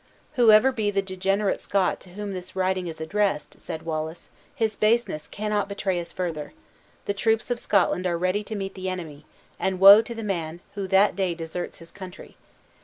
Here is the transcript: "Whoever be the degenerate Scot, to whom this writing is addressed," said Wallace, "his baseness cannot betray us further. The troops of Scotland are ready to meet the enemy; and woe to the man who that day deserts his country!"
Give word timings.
"Whoever 0.33 0.71
be 0.71 0.89
the 0.89 1.03
degenerate 1.03 1.59
Scot, 1.59 1.99
to 1.99 2.09
whom 2.13 2.33
this 2.33 2.55
writing 2.55 2.87
is 2.87 2.99
addressed," 2.99 3.61
said 3.61 3.83
Wallace, 3.83 4.29
"his 4.55 4.75
baseness 4.75 5.27
cannot 5.27 5.69
betray 5.69 5.99
us 5.99 6.11
further. 6.11 6.53
The 7.05 7.13
troops 7.13 7.51
of 7.51 7.59
Scotland 7.59 8.07
are 8.07 8.17
ready 8.17 8.43
to 8.45 8.55
meet 8.55 8.73
the 8.73 8.89
enemy; 8.89 9.27
and 9.59 9.79
woe 9.79 10.01
to 10.01 10.15
the 10.15 10.23
man 10.23 10.59
who 10.73 10.87
that 10.87 11.15
day 11.15 11.35
deserts 11.35 11.77
his 11.77 11.91
country!" 11.91 12.35